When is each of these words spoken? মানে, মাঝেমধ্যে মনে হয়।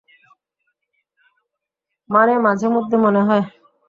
মানে, 2.09 2.33
মাঝেমধ্যে 2.37 2.95
মনে 2.97 3.21
হয়। 3.27 3.43